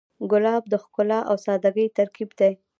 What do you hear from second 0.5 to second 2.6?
د ښکلا او سادګۍ ترکیب دی.